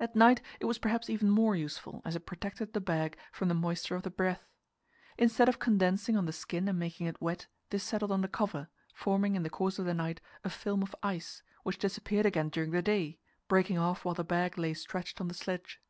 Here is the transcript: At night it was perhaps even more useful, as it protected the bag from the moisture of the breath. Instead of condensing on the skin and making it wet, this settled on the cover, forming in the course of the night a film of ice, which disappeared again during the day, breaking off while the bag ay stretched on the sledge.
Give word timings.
At 0.00 0.16
night 0.16 0.42
it 0.58 0.64
was 0.64 0.78
perhaps 0.78 1.08
even 1.08 1.30
more 1.30 1.54
useful, 1.54 2.02
as 2.04 2.16
it 2.16 2.26
protected 2.26 2.72
the 2.72 2.80
bag 2.80 3.16
from 3.30 3.46
the 3.46 3.54
moisture 3.54 3.94
of 3.94 4.02
the 4.02 4.10
breath. 4.10 4.48
Instead 5.16 5.48
of 5.48 5.60
condensing 5.60 6.16
on 6.16 6.24
the 6.26 6.32
skin 6.32 6.66
and 6.66 6.76
making 6.76 7.06
it 7.06 7.22
wet, 7.22 7.46
this 7.68 7.84
settled 7.84 8.10
on 8.10 8.20
the 8.20 8.26
cover, 8.26 8.66
forming 8.92 9.36
in 9.36 9.44
the 9.44 9.48
course 9.48 9.78
of 9.78 9.84
the 9.84 9.94
night 9.94 10.20
a 10.42 10.50
film 10.50 10.82
of 10.82 10.96
ice, 11.04 11.44
which 11.62 11.78
disappeared 11.78 12.26
again 12.26 12.48
during 12.48 12.72
the 12.72 12.82
day, 12.82 13.20
breaking 13.46 13.78
off 13.78 14.04
while 14.04 14.16
the 14.16 14.24
bag 14.24 14.58
ay 14.58 14.72
stretched 14.72 15.20
on 15.20 15.28
the 15.28 15.34
sledge. 15.34 15.80